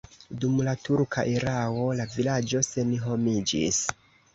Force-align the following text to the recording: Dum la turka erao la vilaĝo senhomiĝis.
Dum 0.45 0.55
la 0.67 0.73
turka 0.87 1.27
erao 1.35 1.85
la 2.03 2.11
vilaĝo 2.17 2.67
senhomiĝis. 2.73 3.87